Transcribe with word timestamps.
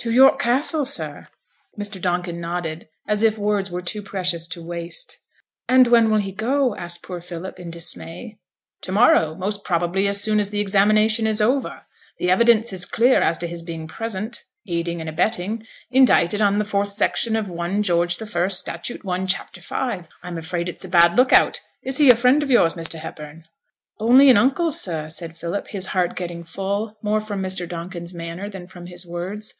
'To 0.00 0.12
York 0.12 0.38
Castle, 0.40 0.84
sir?' 0.84 1.26
Mr. 1.78 2.00
Donkin 2.00 2.40
nodded, 2.40 2.88
as 3.08 3.22
if 3.24 3.36
words 3.38 3.68
were 3.70 3.82
too 3.82 4.00
precious 4.02 4.46
to 4.48 4.62
waste. 4.62 5.18
'And 5.68 5.88
when 5.88 6.08
will 6.10 6.18
he 6.18 6.30
go?' 6.30 6.76
asked 6.76 7.02
poor 7.02 7.20
Philip, 7.20 7.58
in 7.58 7.70
dismay. 7.70 8.38
'To 8.82 8.92
morrow: 8.92 9.34
most 9.34 9.64
probably 9.64 10.06
as 10.06 10.20
soon 10.20 10.38
as 10.38 10.50
the 10.50 10.60
examination 10.60 11.26
is 11.26 11.40
over. 11.40 11.82
The 12.18 12.30
evidence 12.30 12.72
is 12.72 12.84
clear 12.84 13.20
as 13.20 13.38
to 13.38 13.48
his 13.48 13.62
being 13.62 13.88
present, 13.88 14.44
aiding 14.68 15.00
and 15.00 15.08
abetting, 15.08 15.64
indicted 15.90 16.40
on 16.42 16.58
the 16.58 16.64
4th 16.64 16.92
section 16.92 17.34
of 17.34 17.50
1 17.50 17.82
George 17.82 18.20
I., 18.22 18.48
statute 18.48 19.04
1, 19.04 19.26
chapter 19.26 19.60
5. 19.60 20.08
I'm 20.22 20.38
afraid 20.38 20.68
it's 20.68 20.84
a 20.84 20.88
bad 20.88 21.16
look 21.16 21.32
out. 21.32 21.60
Is 21.82 21.96
he 21.98 22.10
a 22.10 22.16
friend 22.16 22.42
of 22.44 22.50
yours, 22.52 22.74
Mr. 22.74 22.98
Hepburn?' 23.00 23.46
'Only 23.98 24.28
an 24.30 24.36
uncle, 24.36 24.70
sir,' 24.70 25.08
said 25.08 25.36
Philip, 25.36 25.68
his 25.68 25.86
heart 25.86 26.14
getting 26.14 26.44
full; 26.44 26.96
more 27.02 27.20
from 27.20 27.42
Mr. 27.42 27.68
Donkin's 27.68 28.14
manner 28.14 28.48
than 28.48 28.68
from 28.68 28.86
his 28.86 29.04
words. 29.06 29.54